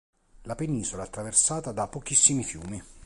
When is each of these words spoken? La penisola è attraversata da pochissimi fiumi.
La 0.45 0.55
penisola 0.55 1.03
è 1.03 1.05
attraversata 1.05 1.71
da 1.71 1.87
pochissimi 1.87 2.43
fiumi. 2.43 2.83